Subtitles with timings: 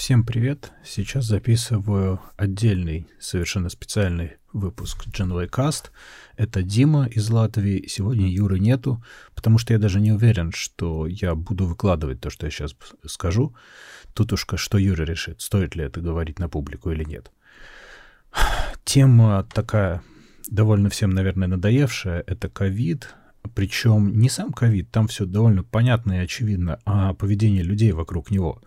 [0.00, 0.72] Всем привет!
[0.82, 5.90] Сейчас записываю отдельный, совершенно специальный выпуск Genway Cast.
[6.38, 7.86] Это Дима из Латвии.
[7.86, 12.46] Сегодня Юры нету, потому что я даже не уверен, что я буду выкладывать то, что
[12.46, 12.74] я сейчас
[13.04, 13.54] скажу.
[14.14, 17.30] Тут уж что Юра решит, стоит ли это говорить на публику или нет.
[18.84, 20.02] Тема такая
[20.48, 22.24] довольно всем, наверное, надоевшая.
[22.26, 23.14] Это ковид,
[23.54, 28.62] причем не сам ковид, там все довольно понятно и очевидно, а поведение людей вокруг него.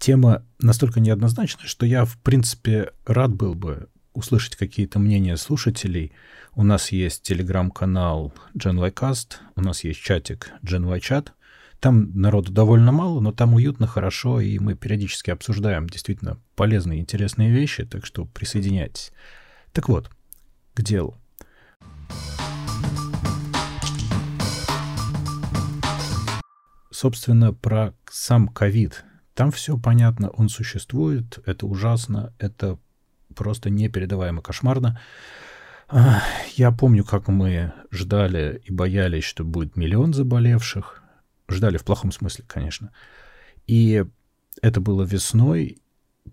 [0.00, 6.12] Тема настолько неоднозначная, что я, в принципе, рад был бы услышать какие-то мнения слушателей.
[6.54, 11.32] У нас есть телеграм-канал GenYcast, у нас есть чатик GenYChat.
[11.80, 17.50] Там народу довольно мало, но там уютно, хорошо, и мы периодически обсуждаем действительно полезные, интересные
[17.50, 19.12] вещи, так что присоединяйтесь.
[19.74, 20.10] Так вот,
[20.72, 21.18] к делу.
[26.90, 29.04] Собственно, про сам ковид.
[29.34, 32.78] Там все понятно, он существует, это ужасно, это
[33.34, 35.00] просто непередаваемо кошмарно.
[36.54, 41.02] Я помню, как мы ждали и боялись, что будет миллион заболевших.
[41.48, 42.92] Ждали в плохом смысле, конечно.
[43.66, 44.04] И
[44.62, 45.78] это было весной,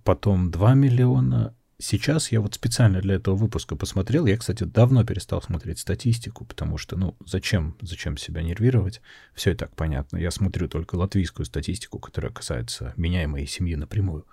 [0.03, 4.25] потом 2 миллиона, Сейчас я вот специально для этого выпуска посмотрел.
[4.25, 8.99] Я, кстати, давно перестал смотреть статистику, потому что, ну, зачем, зачем себя нервировать?
[9.35, 10.17] Все и так понятно.
[10.17, 14.25] Я смотрю только латвийскую статистику, которая касается меня и моей семьи напрямую.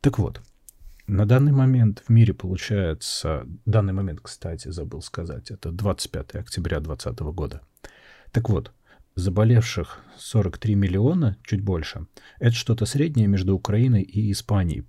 [0.00, 0.40] Так вот,
[1.08, 3.48] на данный момент в мире получается...
[3.66, 7.62] Данный момент, кстати, забыл сказать, это 25 октября 2020 года.
[8.30, 8.70] Так вот,
[9.16, 12.06] заболевших 43 миллиона, чуть больше.
[12.38, 14.82] Это что-то среднее между Украиной и Испанией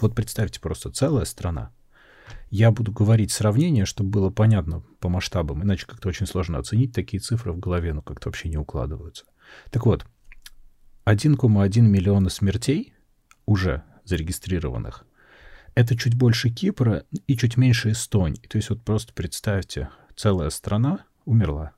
[0.00, 1.72] вот представьте просто целая страна.
[2.50, 7.20] Я буду говорить сравнение, чтобы было понятно по масштабам, иначе как-то очень сложно оценить такие
[7.20, 9.24] цифры в голове, ну как-то вообще не укладываются.
[9.70, 10.06] Так вот,
[11.04, 12.94] 1,1 миллиона смертей
[13.46, 15.04] уже зарегистрированных.
[15.74, 18.46] Это чуть больше Кипра и чуть меньше Эстонии.
[18.48, 21.72] То есть вот просто представьте, целая страна умерла.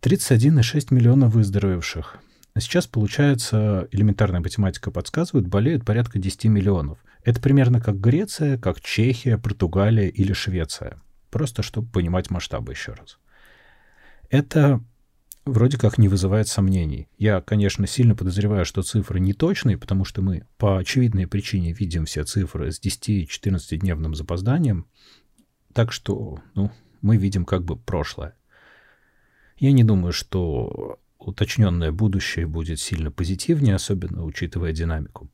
[0.00, 2.18] 31,6 миллиона выздоровевших.
[2.58, 6.98] Сейчас, получается, элементарная математика подсказывает, болеют порядка 10 миллионов.
[7.24, 11.00] Это примерно как Греция, как Чехия, Португалия или Швеция.
[11.30, 13.18] Просто чтобы понимать масштабы еще раз.
[14.30, 14.82] Это
[15.44, 17.08] вроде как не вызывает сомнений.
[17.18, 22.04] Я, конечно, сильно подозреваю, что цифры не точные, потому что мы по очевидной причине видим
[22.04, 24.86] все цифры с 10-14-дневным запозданием.
[25.72, 26.70] Так что, ну,
[27.02, 28.34] мы видим как бы прошлое.
[29.56, 35.30] Я не думаю, что уточненное будущее будет сильно позитивнее, особенно учитывая динамику.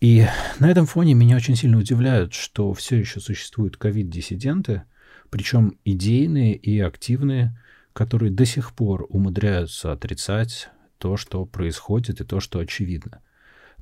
[0.00, 0.26] И
[0.58, 4.82] на этом фоне меня очень сильно удивляют, что все еще существуют ковид-диссиденты,
[5.30, 7.56] причем идейные и активные,
[7.92, 13.22] которые до сих пор умудряются отрицать то, что происходит и то, что очевидно.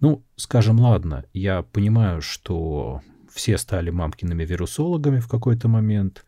[0.00, 3.00] Ну, скажем, ладно, я понимаю, что
[3.32, 6.24] все стали мамкиными вирусологами в какой-то момент.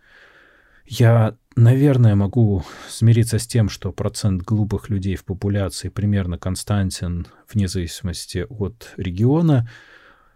[0.86, 7.66] Я Наверное, могу смириться с тем, что процент глупых людей в популяции примерно константен вне
[7.66, 9.66] зависимости от региона,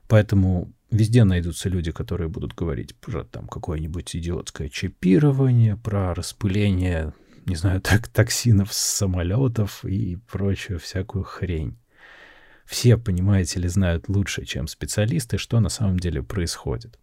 [0.09, 7.13] поэтому везде найдутся люди, которые будут говорить про там какое-нибудь идиотское чипирование, про распыление,
[7.45, 11.77] не знаю, так, токсинов с самолетов и прочую всякую хрень.
[12.65, 16.99] Все, понимаете ли, знают лучше, чем специалисты, что на самом деле происходит.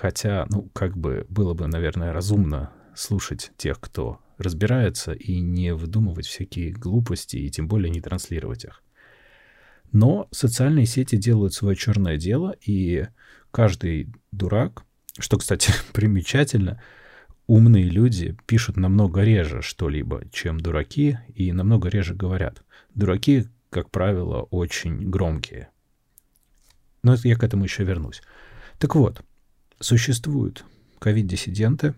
[0.00, 6.26] Хотя, ну, как бы было бы, наверное, разумно слушать тех, кто разбирается, и не выдумывать
[6.26, 8.82] всякие глупости, и тем более не транслировать их.
[9.92, 13.06] Но социальные сети делают свое черное дело, и
[13.52, 14.82] каждый дурак,
[15.20, 16.82] что, кстати, примечательно,
[17.46, 22.64] умные люди пишут намного реже что-либо, чем дураки, и намного реже говорят.
[22.96, 25.68] Дураки, как правило, очень громкие.
[27.04, 28.22] Но я к этому еще вернусь.
[28.80, 29.22] Так вот,
[29.84, 30.64] существуют
[30.98, 31.94] ковид-диссиденты,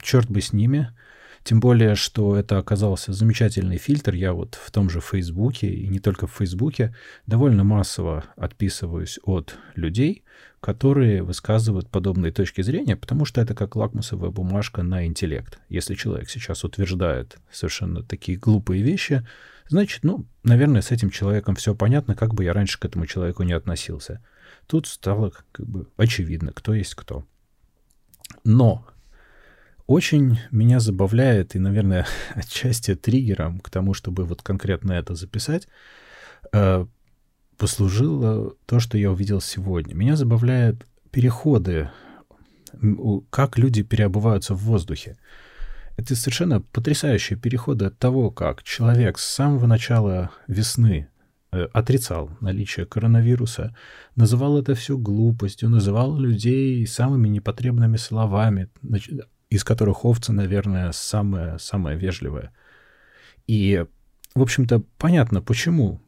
[0.00, 0.92] черт бы с ними.
[1.44, 4.14] Тем более, что это оказался замечательный фильтр.
[4.14, 6.94] Я вот в том же Фейсбуке, и не только в Фейсбуке,
[7.26, 10.24] довольно массово отписываюсь от людей,
[10.60, 15.60] которые высказывают подобные точки зрения, потому что это как лакмусовая бумажка на интеллект.
[15.68, 19.26] Если человек сейчас утверждает совершенно такие глупые вещи,
[19.68, 23.42] значит, ну, наверное, с этим человеком все понятно, как бы я раньше к этому человеку
[23.42, 24.20] не относился.
[24.66, 27.24] Тут стало как бы очевидно, кто есть кто.
[28.44, 28.86] Но
[29.86, 35.68] очень меня забавляет и, наверное, отчасти триггером к тому, чтобы вот конкретно это записать,
[36.52, 36.86] э,
[37.56, 39.94] послужило то, что я увидел сегодня.
[39.94, 41.90] Меня забавляют переходы,
[43.30, 45.16] как люди переобуваются в воздухе.
[45.96, 51.08] Это совершенно потрясающие переходы от того, как человек с самого начала весны
[51.52, 53.76] отрицал наличие коронавируса,
[54.16, 58.70] называл это все глупостью, называл людей самыми непотребными словами,
[59.50, 62.52] из которых овца, наверное, самая, самая вежливая.
[63.46, 63.84] И,
[64.34, 66.00] в общем-то, понятно почему.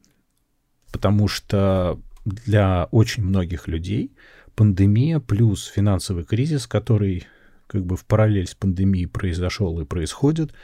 [0.92, 4.16] Потому что для очень многих людей
[4.54, 7.26] пандемия плюс финансовый кризис, который
[7.66, 10.54] как бы в параллель с пандемией произошел и происходит,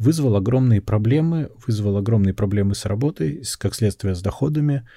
[0.00, 4.88] вызвал огромные проблемы, вызвал огромные проблемы с работой, с, как следствие с доходами.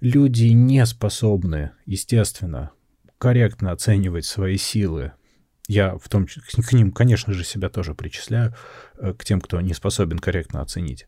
[0.00, 2.72] Люди не способны, естественно,
[3.18, 5.12] корректно оценивать свои силы.
[5.68, 8.52] Я в том к ним, конечно же, себя тоже причисляю,
[8.98, 11.06] э, к тем, кто не способен корректно оценить.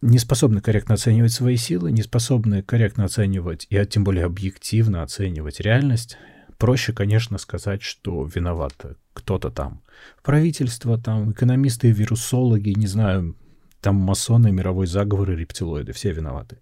[0.00, 5.60] Не способны корректно оценивать свои силы, не способны корректно оценивать и тем более объективно оценивать
[5.60, 6.16] реальность
[6.58, 8.74] проще, конечно, сказать, что виноват
[9.12, 9.82] кто-то там.
[10.22, 13.36] Правительство, там, экономисты, вирусологи, не знаю,
[13.80, 16.58] там масоны, мировой заговор и рептилоиды, все виноваты.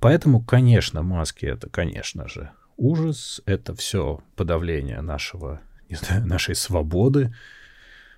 [0.00, 7.34] Поэтому, конечно, маски это, конечно же, ужас, это все подавление нашего, не знаю, нашей свободы.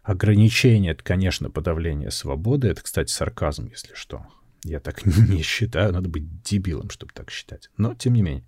[0.03, 2.69] Ограничение— это, конечно, подавление свободы.
[2.69, 4.27] Это, кстати, сарказм, если что.
[4.65, 7.71] Я так не считаю, надо быть дебилом, чтобы так считать.
[7.77, 8.45] Но, тем не менее.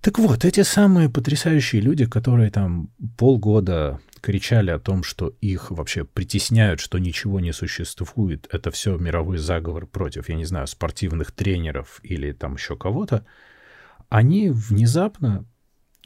[0.00, 6.04] Так вот, эти самые потрясающие люди, которые там полгода кричали о том, что их вообще
[6.04, 12.00] притесняют, что ничего не существует, это все мировой заговор против, я не знаю, спортивных тренеров
[12.02, 13.26] или там еще кого-то,
[14.08, 15.44] они внезапно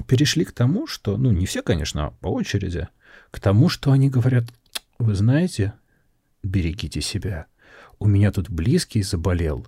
[0.06, 2.88] перешли к тому, что, ну, не все, конечно, а по очереди,
[3.30, 4.44] к тому, что они говорят,
[4.98, 5.74] вы знаете,
[6.42, 7.46] берегите себя.
[7.98, 9.66] У меня тут близкий заболел,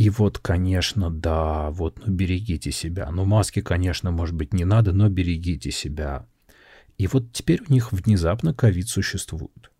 [0.00, 3.10] и вот, конечно, да, вот, ну, берегите себя.
[3.10, 6.26] Ну, маски, конечно, может быть, не надо, но берегите себя.
[6.96, 9.70] И вот теперь у них внезапно ковид существует.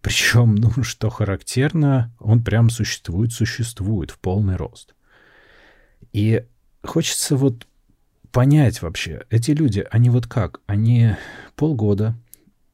[0.00, 4.94] Причем, ну, что характерно, он прям существует, существует в полный рост.
[6.12, 6.44] И
[6.84, 7.66] хочется вот
[8.30, 10.60] понять вообще, эти люди, они вот как?
[10.68, 11.16] Они
[11.56, 12.14] полгода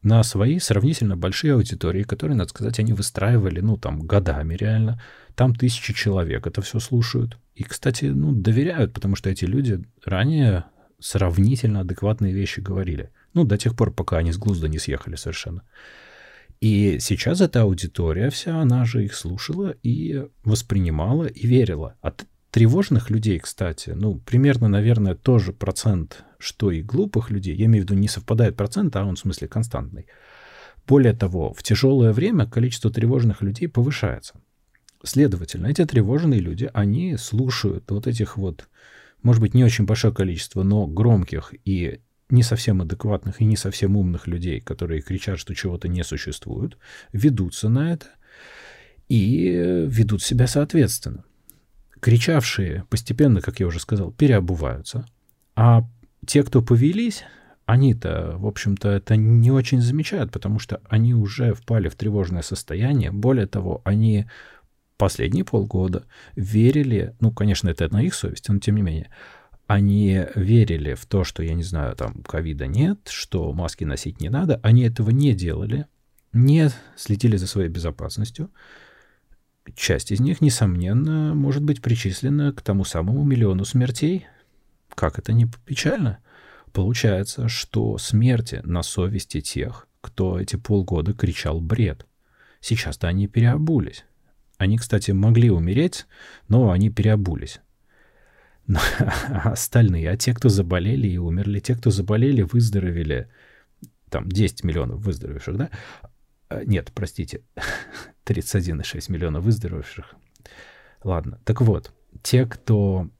[0.05, 5.01] на свои сравнительно большие аудитории, которые, надо сказать, они выстраивали, ну, там, годами реально.
[5.35, 7.39] Там тысячи человек это все слушают.
[7.55, 10.65] И, кстати, ну, доверяют, потому что эти люди ранее
[11.01, 13.11] сравнительно адекватные вещи говорили.
[13.33, 15.62] Ну, до тех пор, пока они с глузда не съехали совершенно.
[16.61, 21.97] И сейчас эта аудитория вся, она же их слушала и воспринимала и верила.
[22.01, 27.85] От тревожных людей, кстати, ну, примерно, наверное, тоже процент что и глупых людей, я имею
[27.85, 30.06] в виду не совпадает процент, а он в смысле константный.
[30.87, 34.35] Более того, в тяжелое время количество тревожных людей повышается.
[35.02, 38.69] Следовательно, эти тревожные люди, они слушают вот этих вот,
[39.23, 43.96] может быть, не очень большое количество, но громких и не совсем адекватных и не совсем
[43.96, 46.76] умных людей, которые кричат, что чего-то не существует,
[47.12, 48.06] ведутся на это
[49.08, 51.25] и ведут себя соответственно.
[52.00, 55.06] Кричавшие постепенно, как я уже сказал, переобуваются,
[55.56, 55.88] а
[56.25, 57.25] те, кто повелись,
[57.67, 63.11] они-то, в общем-то, это не очень замечают, потому что они уже впали в тревожное состояние.
[63.11, 64.26] Более того, они
[64.97, 66.05] последние полгода
[66.37, 69.11] верили, ну, конечно, это на их совести, но тем не менее,
[69.67, 74.29] они верили в то, что, я не знаю, там, ковида нет, что маски носить не
[74.29, 74.61] надо.
[74.62, 75.87] Они этого не делали,
[76.32, 78.50] не следили за своей безопасностью.
[79.75, 84.27] Часть из них, несомненно, может быть причислена к тому самому миллиону смертей,
[85.05, 86.20] как это не печально?
[86.73, 92.06] Получается, что смерти на совести тех, кто эти полгода кричал бред.
[92.63, 94.06] Сейчас-то они переобулись.
[94.56, 96.06] Они, кстати, могли умереть,
[96.49, 97.61] но они переобулись.
[99.44, 103.29] Остальные, а те, кто заболели и умерли, те, кто заболели, выздоровели,
[104.08, 105.70] там 10 миллионов выздоровевших, да?
[106.49, 107.43] А, нет, простите,
[108.25, 110.15] 31,6 миллиона выздоровевших.
[111.03, 111.93] Ладно, так вот,
[112.23, 113.11] те, кто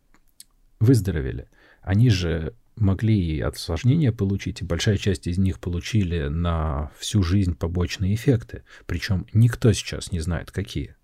[0.81, 1.49] выздоровели,
[1.85, 7.55] они же могли и осложнения получить, и большая часть из них получили на всю жизнь
[7.55, 8.65] побочные эффекты.
[8.87, 10.97] Причем никто сейчас не знает, какие.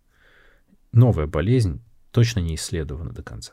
[0.92, 3.52] Новая болезнь точно не исследована до конца.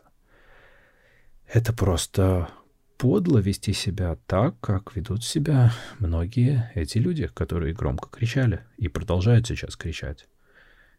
[1.48, 2.50] Это просто
[2.98, 9.46] подло вести себя так, как ведут себя многие эти люди, которые громко кричали и продолжают
[9.48, 10.28] сейчас кричать.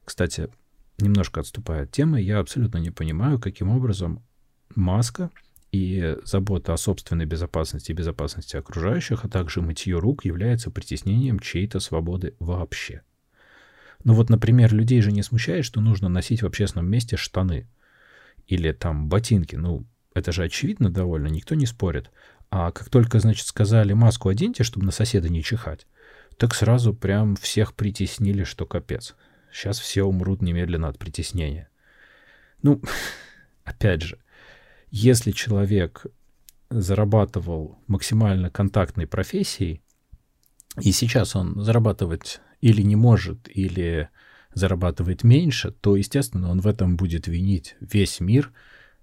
[0.04, 0.48] Кстати,
[0.98, 4.22] немножко отступая от темы, я абсолютно не понимаю, каким образом
[4.76, 5.30] маска—
[5.70, 11.80] и забота о собственной безопасности и безопасности окружающих, а также мытье рук является притеснением чьей-то
[11.80, 13.02] свободы вообще.
[14.04, 17.68] Ну вот, например, людей же не смущает, что нужно носить в общественном месте штаны
[18.46, 19.56] или там ботинки.
[19.56, 19.84] Ну,
[20.14, 22.10] это же очевидно довольно, никто не спорит.
[22.50, 25.86] А как только, значит, сказали маску оденьте, чтобы на соседа не чихать,
[26.38, 29.14] так сразу прям всех притеснили, что капец.
[29.52, 31.68] Сейчас все умрут немедленно от притеснения.
[32.62, 32.80] Ну,
[33.64, 34.18] опять же,
[34.90, 36.06] если человек
[36.70, 39.82] зарабатывал максимально контактной профессией,
[40.80, 44.10] и сейчас он зарабатывать или не может, или
[44.54, 48.52] зарабатывает меньше, то, естественно, он в этом будет винить весь мир,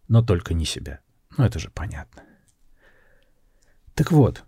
[0.07, 0.99] но только не себя.
[1.37, 2.23] Ну, это же понятно.
[3.93, 4.43] Так вот,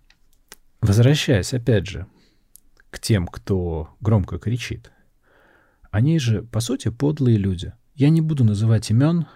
[0.81, 2.07] возвращаясь опять же
[2.89, 4.91] к тем, кто громко кричит,
[5.91, 7.73] они же, по сути, подлые люди.
[7.95, 9.27] Я не буду называть имен,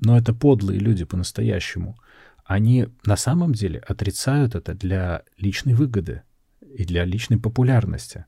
[0.00, 1.96] но это подлые люди по-настоящему.
[2.44, 6.22] Они на самом деле отрицают это для личной выгоды
[6.60, 8.26] и для личной популярности.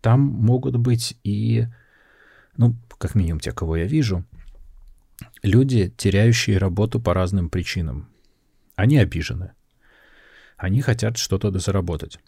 [0.00, 1.66] Там могут быть и,
[2.56, 4.24] ну, как минимум те, кого я вижу,
[5.42, 8.08] люди, теряющие работу по разным причинам.
[8.74, 9.52] Они обижены.
[10.56, 12.18] Они хотят что-то дозаработать.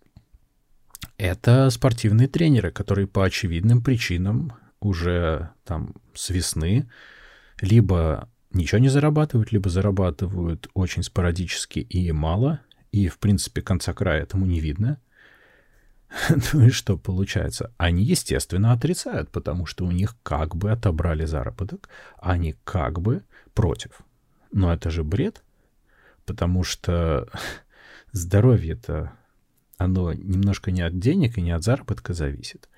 [1.17, 6.89] Это спортивные тренеры, которые по очевидным причинам уже там с весны
[7.61, 12.61] либо ничего не зарабатывают, либо зарабатывают очень спорадически и мало,
[12.93, 15.01] и, в принципе, конца края этому не видно.
[16.53, 17.73] Ну и что получается?
[17.77, 24.01] Они, естественно, отрицают, потому что у них как бы отобрали заработок, они как бы против.
[24.53, 25.43] Но это же бред,
[26.25, 27.29] потому что
[28.13, 29.13] здоровье-то,
[29.77, 32.69] оно немножко не от денег и не от заработка зависит.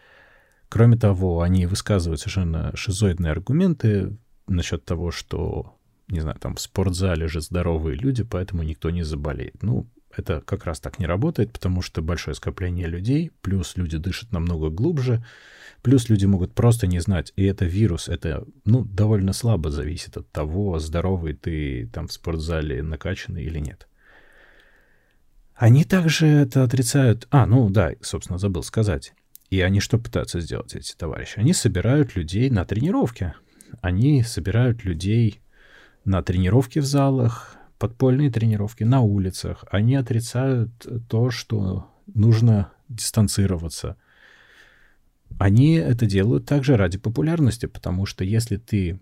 [0.69, 5.77] Кроме того, они высказывают совершенно шизоидные аргументы насчет того, что,
[6.09, 9.63] не знаю, там в спортзале же здоровые люди, поэтому никто не заболеет.
[9.63, 9.87] Ну,
[10.17, 14.71] это как раз так не работает, потому что большое скопление людей, плюс люди дышат намного
[14.71, 15.25] глубже,
[15.83, 20.31] плюс люди могут просто не знать, и это вирус, это, ну, довольно слабо зависит от
[20.31, 23.89] того, здоровый ты там в спортзале накачанный или нет.
[25.55, 27.27] Они также это отрицают...
[27.31, 29.15] А, ну да, собственно, забыл сказать.
[29.49, 31.39] И они что пытаются сделать, эти товарищи?
[31.39, 33.35] Они собирают людей на тренировке.
[33.81, 35.41] Они собирают людей
[36.05, 39.65] на тренировки в залах, подпольные тренировки на улицах.
[39.71, 40.71] Они отрицают
[41.09, 43.97] то, что нужно дистанцироваться.
[45.39, 49.01] Они это делают также ради популярности, потому что если ты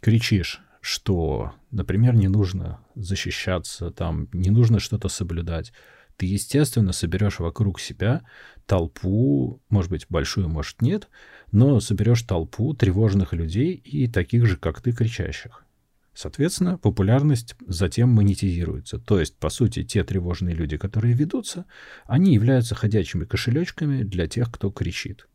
[0.00, 5.72] кричишь, что, например, не нужно защищаться, там, не нужно что-то соблюдать,
[6.16, 8.22] ты, естественно, соберешь вокруг себя
[8.66, 11.08] толпу, может быть, большую, может, нет,
[11.52, 15.64] но соберешь толпу тревожных людей и таких же, как ты, кричащих.
[16.14, 18.98] Соответственно, популярность затем монетизируется.
[18.98, 21.64] То есть, по сути, те тревожные люди, которые ведутся,
[22.04, 25.26] они являются ходячими кошелечками для тех, кто кричит.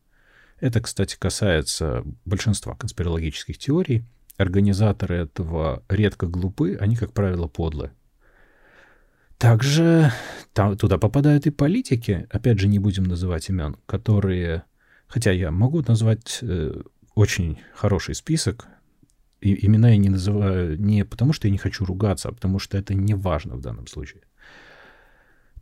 [0.58, 4.04] Это, кстати, касается большинства конспирологических теорий.
[4.38, 7.92] Организаторы этого редко глупы, они, как правило, подлы.
[9.40, 10.12] Также
[10.52, 14.64] там, туда попадают и политики, опять же, не будем называть имен, которые,
[15.06, 16.82] хотя я могу назвать э,
[17.14, 18.68] очень хороший список,
[19.40, 22.76] и, имена я не называю не потому, что я не хочу ругаться, а потому что
[22.76, 24.24] это не важно в данном случае.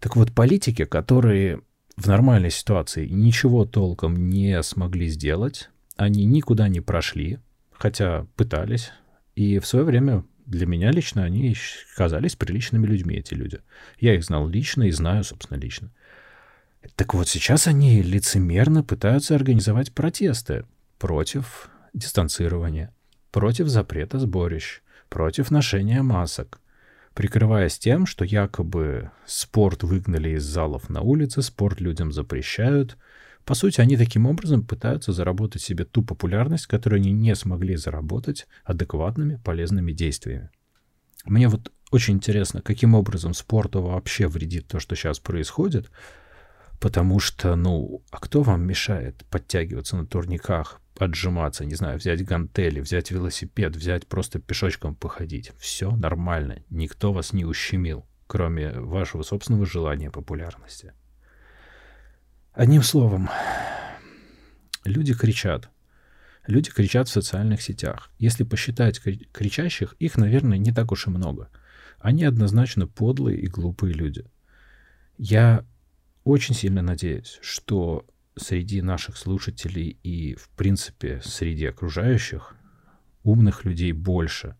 [0.00, 1.60] Так вот, политики, которые
[1.96, 7.38] в нормальной ситуации ничего толком не смогли сделать, они никуда не прошли,
[7.70, 8.90] хотя пытались,
[9.36, 11.54] и в свое время для меня лично они
[11.94, 13.60] казались приличными людьми, эти люди.
[14.00, 15.90] Я их знал лично и знаю, собственно, лично.
[16.96, 20.64] Так вот, сейчас они лицемерно пытаются организовать протесты
[20.98, 22.94] против дистанцирования,
[23.30, 26.60] против запрета сборищ, против ношения масок,
[27.12, 32.96] прикрываясь тем, что якобы спорт выгнали из залов на улице, спорт людям запрещают.
[33.48, 38.46] По сути, они таким образом пытаются заработать себе ту популярность, которую они не смогли заработать
[38.62, 40.50] адекватными, полезными действиями.
[41.24, 45.90] Мне вот очень интересно, каким образом спорту вообще вредит то, что сейчас происходит,
[46.78, 52.80] потому что, ну, а кто вам мешает подтягиваться на турниках, отжиматься, не знаю, взять гантели,
[52.80, 55.52] взять велосипед, взять просто пешочком походить.
[55.58, 60.92] Все нормально, никто вас не ущемил, кроме вашего собственного желания популярности.
[62.58, 63.30] Одним словом,
[64.84, 65.70] люди кричат.
[66.48, 68.10] Люди кричат в социальных сетях.
[68.18, 71.50] Если посчитать кричащих, их, наверное, не так уж и много.
[72.00, 74.24] Они однозначно подлые и глупые люди.
[75.18, 75.64] Я
[76.24, 82.56] очень сильно надеюсь, что среди наших слушателей и, в принципе, среди окружающих
[83.22, 84.56] умных людей больше.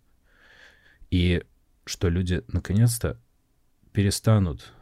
[1.11, 1.43] И
[1.85, 3.21] что люди наконец-то
[3.91, 4.73] перестанут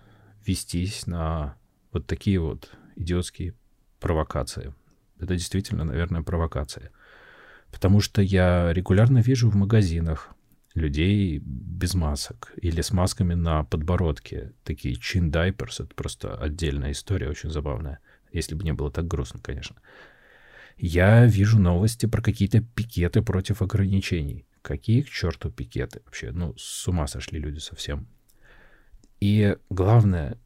[0.45, 1.57] вестись на
[1.93, 3.55] вот такие вот идиотские
[4.01, 4.75] провокации.
[5.19, 6.91] Это действительно, наверное, провокация.
[7.71, 10.35] Потому что я регулярно вижу в магазинах
[10.75, 14.53] людей без масок или с масками на подбородке.
[14.63, 15.81] Такие чин дайперс.
[15.81, 18.01] Это просто отдельная история, очень забавная.
[18.33, 19.77] Если бы не было так грустно, конечно.
[20.77, 24.47] Я вижу новости про какие-то пикеты против ограничений.
[24.61, 26.31] Какие к черту пикеты вообще?
[26.33, 28.07] Ну, с ума сошли люди совсем.
[29.21, 30.39] И главное,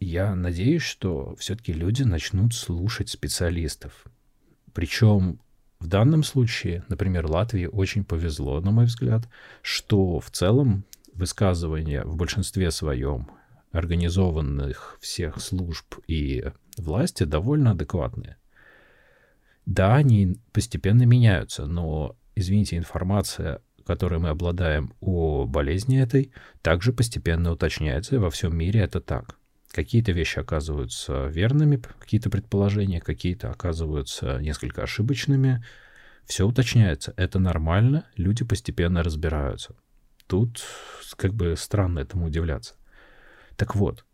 [0.00, 4.04] я надеюсь, что все-таки люди начнут слушать специалистов.
[4.72, 5.40] Причем
[5.80, 9.28] в данном случае, например, Латвии очень повезло, на мой взгляд,
[9.62, 13.30] что в целом высказывания в большинстве своем
[13.72, 16.44] организованных всех служб и
[16.76, 18.36] власти довольно адекватные.
[19.66, 27.52] Да, они постепенно меняются, но, извините, информация, которой мы обладаем о болезни этой, также постепенно
[27.52, 29.37] уточняется, и во всем мире это так.
[29.70, 35.64] Какие-то вещи оказываются верными, какие-то предположения, какие-то оказываются несколько ошибочными.
[36.24, 37.12] Все уточняется.
[37.16, 39.74] Это нормально, люди постепенно разбираются.
[40.26, 40.62] Тут
[41.16, 42.74] как бы странно этому удивляться.
[43.56, 44.04] Так вот,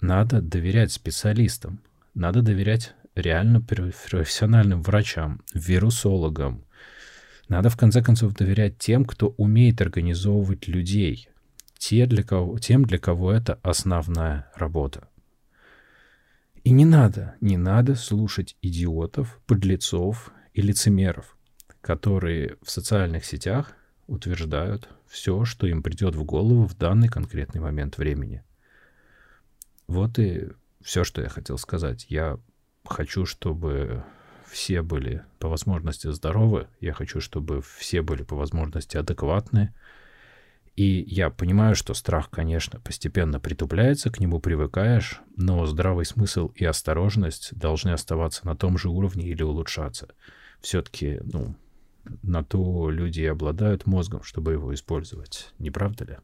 [0.00, 1.80] надо доверять специалистам,
[2.14, 6.64] надо доверять реально профессиональным врачам, вирусологам.
[7.48, 11.28] Надо в конце концов доверять тем, кто умеет организовывать людей,
[11.78, 15.08] те, для кого, тем, для кого это основная работа.
[16.64, 21.36] И не надо, не надо слушать идиотов, подлецов и лицемеров,
[21.80, 23.72] которые в социальных сетях
[24.06, 28.42] утверждают все, что им придет в голову в данный конкретный момент времени.
[29.86, 30.48] Вот и
[30.82, 32.06] все, что я хотел сказать.
[32.08, 32.38] Я
[32.84, 34.04] хочу, чтобы
[34.50, 36.68] все были по возможности здоровы.
[36.80, 39.74] Я хочу, чтобы все были по возможности адекватны.
[40.78, 46.64] И я понимаю, что страх, конечно, постепенно притупляется, к нему привыкаешь, но здравый смысл и
[46.64, 50.06] осторожность должны оставаться на том же уровне или улучшаться.
[50.60, 51.56] Все-таки, ну,
[52.22, 55.52] на то люди и обладают мозгом, чтобы его использовать.
[55.58, 56.18] Не правда ли?